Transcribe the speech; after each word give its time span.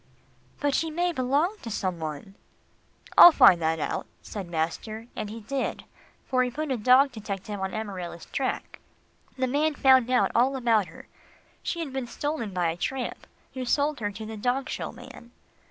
"But 0.59 0.73
she 0.73 0.89
may 0.89 1.11
belong 1.11 1.57
to 1.61 1.69
some 1.69 1.99
one." 1.99 2.33
"I'll 3.19 3.31
find 3.31 3.61
that 3.61 3.77
out," 3.79 4.07
said 4.23 4.47
master, 4.49 5.05
and 5.15 5.29
he 5.29 5.41
did, 5.41 5.83
for 6.25 6.41
he 6.41 6.49
put 6.49 6.71
a 6.71 6.77
dog 6.77 7.11
detective 7.11 7.59
on 7.59 7.75
Amarilla's 7.75 8.25
track. 8.25 8.79
The 9.37 9.45
man 9.45 9.75
found 9.75 10.09
out 10.09 10.31
all 10.33 10.55
about 10.55 10.87
her. 10.87 11.07
She 11.61 11.81
had 11.81 11.93
been 11.93 12.07
stolen 12.07 12.51
by 12.51 12.71
a 12.71 12.77
tramp, 12.77 13.27
who 13.53 13.63
sold 13.63 13.99
her 13.99 14.09
to 14.11 14.25
the 14.25 14.37
dog 14.37 14.69
show 14.69 14.91
man. 14.91 15.29